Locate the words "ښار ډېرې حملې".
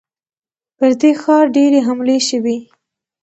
1.21-2.17